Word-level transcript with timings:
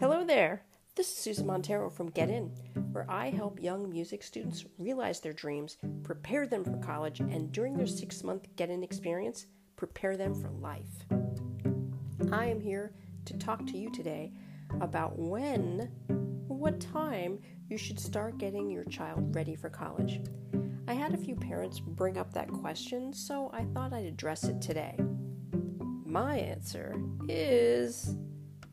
Hello 0.00 0.24
there. 0.24 0.62
This 0.96 1.08
is 1.08 1.18
Susan 1.18 1.46
Montero 1.46 1.90
from 1.90 2.08
Get 2.08 2.30
In, 2.30 2.46
where 2.92 3.04
I 3.10 3.28
help 3.28 3.62
young 3.62 3.90
music 3.90 4.22
students 4.22 4.64
realize 4.78 5.20
their 5.20 5.34
dreams, 5.34 5.76
prepare 6.04 6.46
them 6.46 6.64
for 6.64 6.78
college, 6.78 7.20
and 7.20 7.52
during 7.52 7.76
their 7.76 7.86
six 7.86 8.24
month 8.24 8.46
Get 8.56 8.70
In 8.70 8.82
experience, 8.82 9.44
prepare 9.76 10.16
them 10.16 10.34
for 10.34 10.48
life. 10.52 11.04
I 12.32 12.46
am 12.46 12.62
here 12.62 12.94
to 13.26 13.36
talk 13.36 13.66
to 13.66 13.76
you 13.76 13.90
today 13.90 14.32
about 14.80 15.18
when, 15.18 15.90
what 16.48 16.80
time 16.80 17.38
you 17.68 17.76
should 17.76 18.00
start 18.00 18.38
getting 18.38 18.70
your 18.70 18.84
child 18.84 19.34
ready 19.34 19.54
for 19.54 19.68
college. 19.68 20.22
I 20.88 20.94
had 20.94 21.12
a 21.12 21.18
few 21.18 21.36
parents 21.36 21.78
bring 21.78 22.16
up 22.16 22.32
that 22.32 22.50
question, 22.50 23.12
so 23.12 23.50
I 23.52 23.64
thought 23.74 23.92
I'd 23.92 24.06
address 24.06 24.44
it 24.44 24.62
today. 24.62 24.98
My 26.06 26.38
answer 26.38 26.98
is 27.28 28.16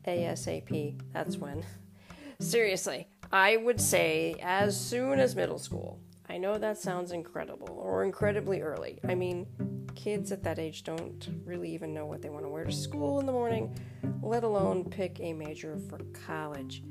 ASAP. 0.08 1.00
That's 1.12 1.36
when. 1.36 1.64
Seriously, 2.40 3.08
I 3.30 3.56
would 3.56 3.80
say 3.80 4.36
as 4.42 4.78
soon 4.78 5.18
as 5.20 5.36
middle 5.36 5.58
school. 5.58 6.00
I 6.30 6.36
know 6.36 6.58
that 6.58 6.78
sounds 6.78 7.12
incredible 7.12 7.70
or 7.70 8.04
incredibly 8.04 8.60
early. 8.60 9.00
I 9.08 9.14
mean, 9.14 9.46
kids 9.94 10.30
at 10.30 10.42
that 10.44 10.58
age 10.58 10.84
don't 10.84 11.28
really 11.44 11.70
even 11.72 11.94
know 11.94 12.06
what 12.06 12.22
they 12.22 12.30
want 12.30 12.44
to 12.44 12.50
wear 12.50 12.64
to 12.64 12.72
school 12.72 13.18
in 13.18 13.26
the 13.26 13.32
morning, 13.32 13.74
let 14.22 14.44
alone 14.44 14.84
pick 14.84 15.20
a 15.20 15.32
major 15.32 15.78
for 15.88 15.98
college. 16.26 16.82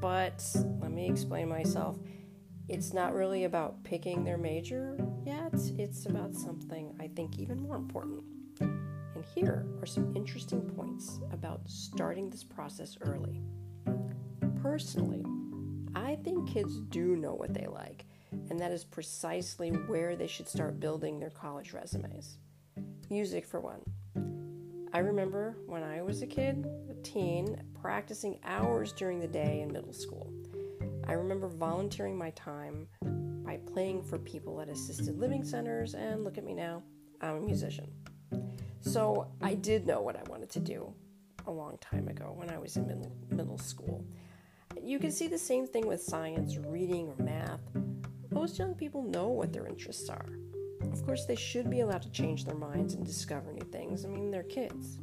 But 0.00 0.44
let 0.80 0.90
me 0.90 1.08
explain 1.08 1.48
myself. 1.48 1.98
It's 2.68 2.92
not 2.92 3.14
really 3.14 3.44
about 3.44 3.82
picking 3.84 4.24
their 4.24 4.38
major 4.38 4.96
yet, 5.24 5.54
it's 5.78 6.06
about 6.06 6.34
something 6.34 6.94
I 7.00 7.08
think 7.08 7.38
even 7.38 7.60
more 7.60 7.76
important. 7.76 8.24
And 9.18 9.26
here 9.34 9.66
are 9.82 9.86
some 9.86 10.14
interesting 10.14 10.60
points 10.60 11.18
about 11.32 11.62
starting 11.66 12.30
this 12.30 12.44
process 12.44 12.96
early. 13.00 13.42
Personally, 14.62 15.24
I 15.92 16.14
think 16.22 16.48
kids 16.48 16.78
do 16.90 17.16
know 17.16 17.34
what 17.34 17.52
they 17.52 17.66
like, 17.66 18.06
and 18.48 18.60
that 18.60 18.70
is 18.70 18.84
precisely 18.84 19.70
where 19.70 20.14
they 20.14 20.28
should 20.28 20.46
start 20.46 20.78
building 20.78 21.18
their 21.18 21.30
college 21.30 21.72
resumes. 21.72 22.38
Music, 23.10 23.44
for 23.44 23.58
one. 23.58 23.80
I 24.92 25.00
remember 25.00 25.56
when 25.66 25.82
I 25.82 26.00
was 26.00 26.22
a 26.22 26.26
kid, 26.28 26.64
a 26.88 26.94
teen, 27.02 27.60
practicing 27.82 28.38
hours 28.44 28.92
during 28.92 29.18
the 29.18 29.26
day 29.26 29.62
in 29.62 29.72
middle 29.72 29.92
school. 29.92 30.32
I 31.08 31.14
remember 31.14 31.48
volunteering 31.48 32.16
my 32.16 32.30
time 32.30 32.86
by 33.44 33.56
playing 33.66 34.04
for 34.04 34.20
people 34.20 34.60
at 34.60 34.68
assisted 34.68 35.18
living 35.18 35.42
centers, 35.42 35.94
and 35.94 36.22
look 36.22 36.38
at 36.38 36.44
me 36.44 36.54
now, 36.54 36.84
I'm 37.20 37.38
a 37.38 37.40
musician. 37.40 37.90
So 38.92 39.26
I 39.42 39.52
did 39.52 39.86
know 39.86 40.00
what 40.00 40.16
I 40.16 40.22
wanted 40.30 40.48
to 40.50 40.60
do 40.60 40.94
a 41.46 41.50
long 41.50 41.76
time 41.78 42.08
ago 42.08 42.32
when 42.34 42.48
I 42.48 42.56
was 42.56 42.78
in 42.78 42.86
middle, 42.86 43.12
middle 43.30 43.58
school. 43.58 44.02
You 44.80 44.98
can 44.98 45.10
see 45.10 45.28
the 45.28 45.36
same 45.36 45.66
thing 45.66 45.86
with 45.86 46.02
science, 46.02 46.56
reading, 46.56 47.08
or 47.08 47.22
math. 47.22 47.60
Most 48.30 48.58
young 48.58 48.74
people 48.74 49.02
know 49.02 49.28
what 49.28 49.52
their 49.52 49.66
interests 49.66 50.08
are. 50.08 50.24
Of 50.90 51.04
course, 51.04 51.26
they 51.26 51.36
should 51.36 51.68
be 51.68 51.80
allowed 51.80 52.00
to 52.00 52.10
change 52.12 52.46
their 52.46 52.56
minds 52.56 52.94
and 52.94 53.04
discover 53.04 53.52
new 53.52 53.66
things. 53.70 54.06
I 54.06 54.08
mean, 54.08 54.30
they're 54.30 54.42
kids. 54.42 54.98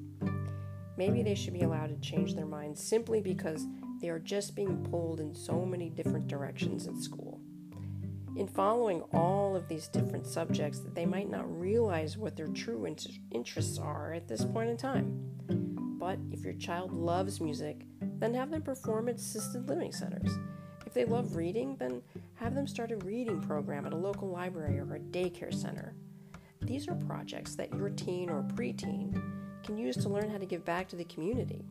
Maybe 0.97 1.21
they 1.21 1.35
should 1.35 1.53
be 1.53 1.61
allowed 1.61 1.89
to 1.89 1.97
change 1.97 2.33
their 2.33 2.47
minds 2.47 2.83
simply 2.83 3.21
because 3.21 3.67
they 4.01 4.09
are 4.09 4.19
just 4.19 4.55
being 4.55 4.83
pulled 4.89 5.19
in 5.19 5.35
so 5.35 5.63
many 5.63 5.91
different 5.91 6.27
directions 6.27 6.87
at 6.87 6.97
school 6.97 7.34
in 8.35 8.47
following 8.47 9.01
all 9.13 9.55
of 9.55 9.67
these 9.67 9.87
different 9.87 10.27
subjects 10.27 10.79
that 10.79 10.93
they 10.93 11.05
might 11.05 11.29
not 11.29 11.59
realize 11.59 12.17
what 12.17 12.35
their 12.35 12.47
true 12.47 12.85
interests 13.31 13.79
are 13.79 14.13
at 14.13 14.27
this 14.27 14.43
point 14.43 14.69
in 14.69 14.77
time. 14.77 15.19
But 15.97 16.19
if 16.31 16.43
your 16.43 16.53
child 16.53 16.91
loves 16.91 17.39
music, 17.39 17.85
then 18.01 18.33
have 18.33 18.51
them 18.51 18.61
perform 18.61 19.09
at 19.09 19.15
assisted 19.15 19.67
living 19.69 19.91
centers. 19.91 20.37
If 20.85 20.93
they 20.93 21.05
love 21.05 21.35
reading, 21.35 21.77
then 21.77 22.01
have 22.35 22.53
them 22.53 22.67
start 22.67 22.91
a 22.91 22.97
reading 22.97 23.41
program 23.41 23.85
at 23.85 23.93
a 23.93 23.97
local 23.97 24.29
library 24.29 24.79
or 24.79 24.95
a 24.95 24.99
daycare 24.99 25.53
center. 25.53 25.95
These 26.61 26.87
are 26.87 26.95
projects 26.95 27.55
that 27.55 27.73
your 27.73 27.89
teen 27.89 28.29
or 28.29 28.43
preteen 28.43 29.21
can 29.63 29.77
use 29.77 29.95
to 29.97 30.09
learn 30.09 30.29
how 30.29 30.37
to 30.37 30.45
give 30.45 30.65
back 30.65 30.87
to 30.89 30.95
the 30.95 31.05
community. 31.05 31.65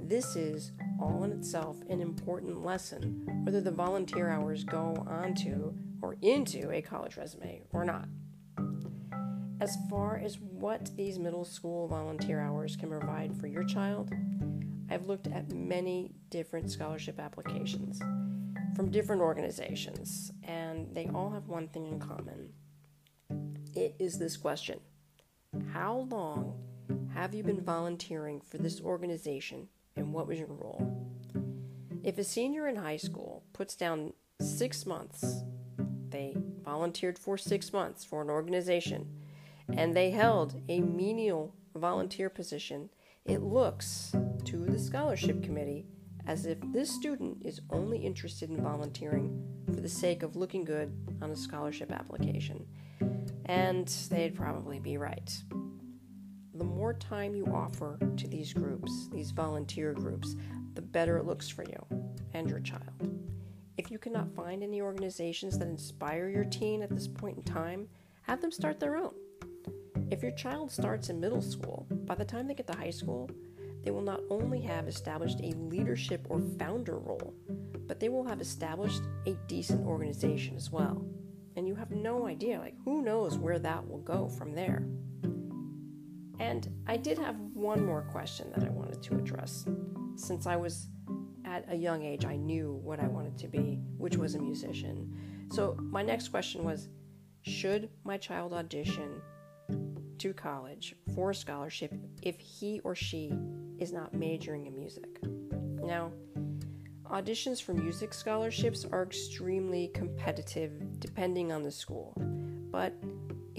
This 0.00 0.36
is 0.36 0.72
all 1.00 1.24
in 1.24 1.32
itself 1.32 1.76
an 1.88 2.00
important 2.00 2.64
lesson, 2.64 3.26
whether 3.44 3.60
the 3.60 3.70
volunteer 3.70 4.28
hours 4.28 4.64
go 4.64 4.94
onto 5.06 5.74
or 6.02 6.16
into 6.22 6.70
a 6.70 6.82
college 6.82 7.16
resume 7.16 7.62
or 7.72 7.84
not. 7.84 8.08
As 9.60 9.76
far 9.88 10.18
as 10.18 10.38
what 10.38 10.94
these 10.96 11.18
middle 11.18 11.44
school 11.44 11.88
volunteer 11.88 12.40
hours 12.40 12.76
can 12.76 12.90
provide 12.90 13.34
for 13.40 13.46
your 13.46 13.64
child, 13.64 14.12
I've 14.90 15.06
looked 15.06 15.26
at 15.28 15.52
many 15.52 16.12
different 16.30 16.70
scholarship 16.70 17.18
applications 17.18 18.00
from 18.76 18.90
different 18.90 19.22
organizations, 19.22 20.30
and 20.42 20.94
they 20.94 21.08
all 21.14 21.30
have 21.30 21.48
one 21.48 21.68
thing 21.68 21.86
in 21.86 21.98
common. 21.98 22.52
It 23.74 23.96
is 23.98 24.18
this 24.18 24.36
question 24.36 24.80
How 25.72 26.06
long 26.10 26.62
have 27.14 27.34
you 27.34 27.42
been 27.42 27.62
volunteering 27.62 28.42
for 28.42 28.58
this 28.58 28.80
organization 28.80 29.68
and 29.96 30.12
what 30.12 30.26
was 30.26 30.38
your 30.38 30.48
role? 30.48 31.06
If 32.02 32.18
a 32.18 32.24
senior 32.24 32.68
in 32.68 32.76
high 32.76 32.98
school 32.98 33.42
puts 33.52 33.74
down 33.74 34.12
six 34.40 34.86
months, 34.86 35.42
they 36.10 36.36
volunteered 36.62 37.18
for 37.18 37.36
six 37.36 37.72
months 37.72 38.04
for 38.04 38.22
an 38.22 38.30
organization, 38.30 39.08
and 39.72 39.94
they 39.94 40.10
held 40.10 40.60
a 40.68 40.80
menial 40.80 41.54
volunteer 41.74 42.30
position, 42.30 42.90
it 43.24 43.42
looks 43.42 44.14
to 44.44 44.64
the 44.64 44.78
scholarship 44.78 45.42
committee 45.42 45.86
as 46.26 46.46
if 46.46 46.58
this 46.72 46.90
student 46.90 47.42
is 47.44 47.60
only 47.70 47.98
interested 47.98 48.50
in 48.50 48.62
volunteering 48.62 49.42
for 49.66 49.80
the 49.80 49.88
sake 49.88 50.22
of 50.22 50.36
looking 50.36 50.64
good 50.64 50.92
on 51.22 51.30
a 51.30 51.36
scholarship 51.36 51.92
application. 51.92 52.66
And 53.46 53.88
they'd 54.10 54.34
probably 54.34 54.80
be 54.80 54.96
right 54.96 55.30
the 56.58 56.64
more 56.64 56.94
time 56.94 57.34
you 57.34 57.46
offer 57.46 57.98
to 58.16 58.28
these 58.28 58.52
groups, 58.52 59.08
these 59.12 59.30
volunteer 59.30 59.92
groups, 59.92 60.36
the 60.74 60.82
better 60.82 61.18
it 61.18 61.26
looks 61.26 61.48
for 61.48 61.64
you 61.64 61.86
and 62.34 62.48
your 62.48 62.60
child. 62.60 63.10
If 63.76 63.90
you 63.90 63.98
cannot 63.98 64.34
find 64.34 64.62
any 64.62 64.80
organizations 64.80 65.58
that 65.58 65.68
inspire 65.68 66.28
your 66.28 66.44
teen 66.44 66.82
at 66.82 66.90
this 66.90 67.08
point 67.08 67.36
in 67.36 67.42
time, 67.42 67.88
have 68.22 68.40
them 68.40 68.50
start 68.50 68.80
their 68.80 68.96
own. 68.96 69.14
If 70.10 70.22
your 70.22 70.32
child 70.32 70.70
starts 70.70 71.10
in 71.10 71.20
middle 71.20 71.42
school, 71.42 71.86
by 71.90 72.14
the 72.14 72.24
time 72.24 72.46
they 72.46 72.54
get 72.54 72.66
to 72.68 72.76
high 72.76 72.90
school, 72.90 73.28
they 73.82 73.90
will 73.90 74.02
not 74.02 74.20
only 74.30 74.60
have 74.62 74.88
established 74.88 75.40
a 75.40 75.54
leadership 75.56 76.26
or 76.28 76.40
founder 76.58 76.98
role, 76.98 77.34
but 77.86 78.00
they 78.00 78.08
will 78.08 78.26
have 78.26 78.40
established 78.40 79.02
a 79.26 79.36
decent 79.46 79.86
organization 79.86 80.56
as 80.56 80.70
well. 80.70 81.04
And 81.56 81.66
you 81.68 81.74
have 81.74 81.90
no 81.90 82.26
idea, 82.26 82.58
like, 82.58 82.74
who 82.84 83.02
knows 83.02 83.38
where 83.38 83.58
that 83.58 83.88
will 83.88 84.00
go 84.00 84.28
from 84.28 84.54
there. 84.54 84.86
And 86.38 86.68
I 86.86 86.96
did 86.96 87.18
have 87.18 87.36
one 87.54 87.84
more 87.84 88.02
question 88.02 88.52
that 88.54 88.64
I 88.64 88.70
wanted 88.70 89.02
to 89.04 89.16
address. 89.16 89.66
Since 90.16 90.46
I 90.46 90.56
was 90.56 90.88
at 91.44 91.64
a 91.70 91.76
young 91.76 92.02
age, 92.02 92.24
I 92.24 92.36
knew 92.36 92.80
what 92.82 93.00
I 93.00 93.06
wanted 93.06 93.38
to 93.38 93.48
be, 93.48 93.80
which 93.96 94.16
was 94.16 94.34
a 94.34 94.38
musician. 94.38 95.46
So 95.50 95.76
my 95.80 96.02
next 96.02 96.28
question 96.28 96.64
was 96.64 96.88
Should 97.42 97.88
my 98.04 98.16
child 98.16 98.52
audition 98.52 99.20
to 100.18 100.32
college 100.32 100.94
for 101.14 101.30
a 101.30 101.34
scholarship 101.34 101.92
if 102.22 102.38
he 102.38 102.80
or 102.84 102.94
she 102.94 103.32
is 103.78 103.92
not 103.92 104.14
majoring 104.14 104.66
in 104.66 104.76
music? 104.76 105.22
Now, 105.22 106.12
auditions 107.04 107.62
for 107.62 107.74
music 107.74 108.12
scholarships 108.12 108.84
are 108.84 109.02
extremely 109.02 109.88
competitive 109.94 110.98
depending 110.98 111.52
on 111.52 111.62
the 111.62 111.70
school, 111.70 112.14
but 112.70 112.92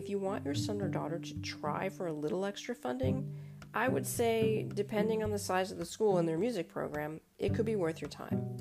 if 0.08 0.12
you 0.12 0.20
want 0.20 0.46
your 0.46 0.54
son 0.54 0.82
or 0.82 0.88
daughter 0.88 1.20
to 1.20 1.34
try 1.42 1.90
for 1.90 2.08
a 2.08 2.14
little 2.14 2.46
extra 2.46 2.74
funding, 2.74 3.30
I 3.74 3.90
would 3.90 4.08
say, 4.08 4.66
depending 4.74 5.22
on 5.22 5.32
the 5.32 5.38
size 5.38 5.70
of 5.70 5.80
the 5.80 5.86
school 5.86 6.18
and 6.18 6.26
their 6.26 6.38
music 6.38 6.70
program, 6.70 7.20
it 7.40 7.54
could 7.54 7.66
be 7.66 7.76
worth 7.76 8.00
your 8.00 8.10
time. 8.10 8.56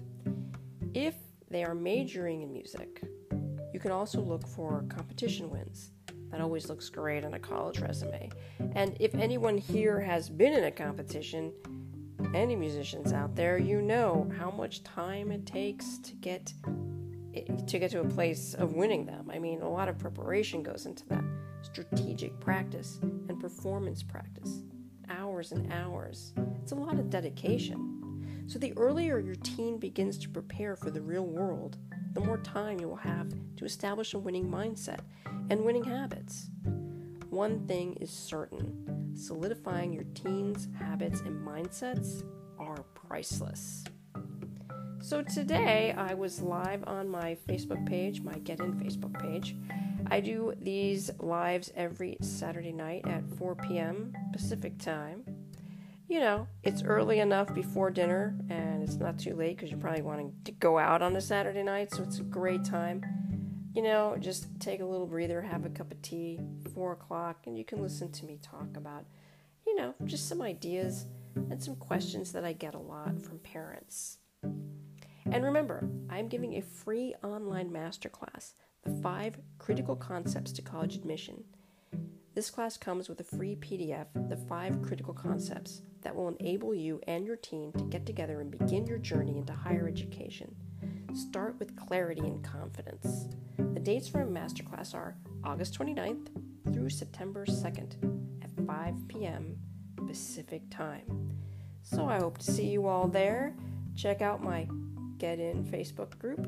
If 0.93 1.15
they 1.49 1.63
are 1.63 1.73
majoring 1.73 2.43
in 2.43 2.53
music, 2.53 3.01
you 3.73 3.79
can 3.79 3.93
also 3.93 4.21
look 4.21 4.45
for 4.45 4.85
competition 4.89 5.49
wins. 5.49 5.93
That 6.33 6.41
always 6.41 6.69
looks 6.69 6.89
great 6.89 7.25
on 7.25 7.35
a 7.35 7.39
college 7.39 7.79
resume. 7.79 8.29
And 8.75 8.97
if 8.99 9.15
anyone 9.15 9.57
here 9.57 10.01
has 10.01 10.29
been 10.29 10.53
in 10.53 10.65
a 10.65 10.73
competition, 10.73 11.53
any 12.35 12.57
musicians 12.57 13.13
out 13.13 13.37
there, 13.37 13.57
you 13.57 13.83
know 13.83 14.29
how 14.37 14.51
much 14.51 14.83
time 14.83 15.31
it 15.31 15.47
takes 15.47 15.99
to 15.99 16.13
get 16.15 16.53
to 17.67 17.79
get 17.79 17.91
to 17.93 18.01
a 18.01 18.05
place 18.05 18.55
of 18.55 18.75
winning 18.75 19.07
them. 19.07 19.31
I 19.33 19.39
mean, 19.39 19.63
a 19.63 19.69
lot 19.69 19.89
of 19.89 19.99
preparation 19.99 20.63
goes 20.63 20.87
into 20.87 21.07
that 21.09 21.25
strategic 21.63 22.39
practice 22.41 22.99
and 23.03 23.41
performance 23.41 24.03
practice. 24.03 24.63
Hours 25.09 25.53
and 25.53 25.73
hours. 25.73 26.33
It's 26.63 26.73
a 26.73 26.77
lot 26.77 26.99
of 26.99 27.11
dedication. 27.11 28.45
So, 28.49 28.59
the 28.59 28.77
earlier 28.77 29.19
your 29.19 29.35
teen 29.37 29.79
begins 29.79 30.19
to 30.19 30.29
prepare 30.29 30.77
for 30.77 30.91
the 30.91 31.01
real 31.01 31.27
world, 31.27 31.79
the 32.13 32.21
more 32.21 32.39
time 32.39 32.81
you 32.81 32.89
will 32.89 32.97
have 32.97 33.33
to 33.57 33.65
establish 33.65 34.15
a 34.15 34.19
winning 34.19 34.49
mindset 34.49 35.01
and 35.51 35.65
winning 35.65 35.85
habits. 35.85 36.49
One 37.29 37.67
thing 37.67 37.95
is 37.95 38.11
certain 38.11 39.13
solidifying 39.17 39.93
your 39.93 40.05
teens' 40.15 40.69
habits 40.79 41.21
and 41.21 41.47
mindsets 41.47 42.23
are 42.59 42.85
priceless. 42.95 43.85
So 45.07 45.23
today 45.23 45.95
I 45.97 46.15
was 46.15 46.43
live 46.43 46.83
on 46.89 47.09
my 47.09 47.37
Facebook 47.49 47.87
page, 47.87 48.23
my 48.23 48.39
Get 48.39 48.59
In 48.59 48.73
Facebook 48.73 49.17
page. 49.23 49.55
I 50.11 50.19
do 50.19 50.53
these 50.61 51.13
lives 51.21 51.71
every 51.77 52.17
Saturday 52.21 52.73
night 52.73 53.07
at 53.07 53.23
4 53.39 53.55
p.m. 53.55 54.13
Pacific 54.33 54.77
time. 54.81 55.23
You 56.09 56.19
know, 56.19 56.49
it's 56.65 56.83
early 56.83 57.21
enough 57.21 57.55
before 57.55 57.93
dinner 57.93 58.37
and 58.51 58.83
it's 58.83 58.97
not 58.97 59.17
too 59.17 59.37
late 59.37 59.57
because 59.57 59.71
you're 59.71 59.79
probably 59.79 60.03
wanting 60.03 60.33
to 60.43 60.51
go 60.51 60.77
out 60.77 61.03
on 61.03 61.15
a 61.15 61.21
Saturday 61.21 61.63
night, 61.63 61.95
so 61.95 62.03
it's 62.03 62.19
a 62.19 62.25
great 62.25 62.65
time. 62.65 63.05
You 63.77 63.83
know, 63.83 64.17
just 64.19 64.49
take 64.59 64.81
a 64.81 64.85
little 64.85 65.07
breather, 65.07 65.41
have 65.41 65.65
a 65.65 65.71
cup 65.71 65.93
of 65.93 66.03
tea, 66.03 66.41
4 66.75 66.95
o'clock, 66.95 67.47
and 67.47 67.57
you 67.57 67.65
can 67.65 67.81
listen 67.81 68.11
to 68.11 68.25
me 68.25 68.41
talk 68.43 68.77
about, 68.77 69.05
you 69.69 69.77
know, 69.77 69.95
just 70.05 70.29
some 70.29 70.43
ideas 70.43 71.07
and 71.37 71.63
some 71.63 71.77
questions 71.77 72.33
that 72.33 72.45
I 72.45 72.55
get 72.55 72.75
a 72.75 72.81
lot 72.81 73.23
from 73.23 73.39
parents. 73.39 74.19
And 75.33 75.45
remember, 75.45 75.89
I'm 76.09 76.29
giving 76.29 76.55
a 76.55 76.63
free 76.63 77.15
online 77.23 77.71
masterclass 77.71 78.55
the 78.85 79.03
five 79.03 79.37
critical 79.59 79.97
concepts 79.97 80.53
to 80.53 80.63
college 80.63 80.95
admission. 80.95 81.43
This 82.35 82.51
class 82.51 82.77
comes 82.77 83.09
with 83.09 83.19
a 83.19 83.25
free 83.25 83.57
PDF, 83.57 84.07
The 84.29 84.37
Five 84.37 84.83
Critical 84.83 85.15
Concepts, 85.15 85.83
that 86.03 86.15
will 86.15 86.29
enable 86.39 86.75
you 86.75 87.01
and 87.09 87.27
your 87.27 87.37
team 87.37 87.73
to 87.73 87.85
get 87.85 88.07
together 88.07 88.41
and 88.41 88.51
begin 88.51 88.87
your 88.87 88.99
journey 88.99 89.39
into 89.39 89.53
higher 89.53 89.89
education. 89.89 90.55
Start 91.15 91.57
with 91.59 91.75
clarity 91.77 92.21
and 92.21 92.45
confidence. 92.45 93.27
The 93.57 93.81
dates 93.81 94.07
for 94.07 94.21
a 94.21 94.27
masterclass 94.27 94.95
are 94.95 95.17
August 95.43 95.79
29th 95.79 96.29
through 96.73 96.91
September 96.91 97.47
2nd 97.47 98.45
at 98.45 98.67
5 98.67 99.09
p.m. 99.09 99.57
Pacific 100.07 100.63
Time. 100.71 101.33
So 101.83 102.07
I 102.07 102.19
hope 102.19 102.39
to 102.39 102.53
see 102.53 102.69
you 102.69 102.87
all 102.87 103.09
there. 103.09 103.55
Check 103.97 104.21
out 104.21 104.43
my 104.43 104.69
Get 105.19 105.39
In 105.39 105.65
Facebook 105.65 106.19
group. 106.19 106.47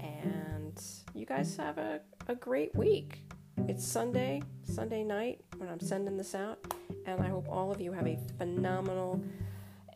And 0.00 0.82
you 1.14 1.26
guys 1.26 1.56
have 1.56 1.78
a, 1.78 2.00
a 2.28 2.34
great 2.34 2.74
week. 2.74 3.24
It's 3.68 3.86
Sunday, 3.86 4.42
Sunday 4.64 5.04
night 5.04 5.40
when 5.58 5.68
I'm 5.68 5.80
sending 5.80 6.16
this 6.16 6.34
out. 6.34 6.58
And 7.06 7.20
I 7.20 7.28
hope 7.28 7.46
all 7.50 7.70
of 7.70 7.80
you 7.80 7.92
have 7.92 8.06
a 8.06 8.18
phenomenal 8.38 9.22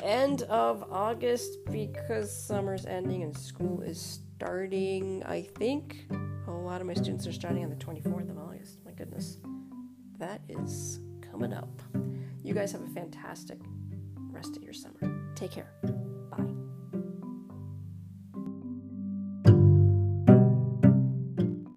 end 0.03 0.43
of 0.43 0.85
August 0.93 1.59
because 1.71 2.35
summer's 2.35 2.85
ending 2.85 3.23
and 3.23 3.37
school 3.37 3.81
is 3.81 4.21
starting. 4.37 5.23
I 5.25 5.43
think 5.57 6.07
a 6.47 6.51
lot 6.51 6.81
of 6.81 6.87
my 6.87 6.95
students 6.95 7.27
are 7.27 7.33
starting 7.33 7.65
on 7.65 7.71
the 7.71 7.77
24th 7.77 8.31
of 8.31 8.39
August. 8.39 8.79
My 8.85 8.93
goodness. 8.93 9.39
That 10.19 10.43
is 10.49 11.01
coming 11.23 11.53
up. 11.53 11.83
You 12.43 12.53
guys 12.55 12.73
have 12.73 12.83
a 12.83 12.89
fantastic 12.89 13.59
rest 14.31 14.57
of 14.57 14.63
your 14.63 14.75
summer. 14.75 15.33
Take 15.35 15.53
care. 15.53 15.73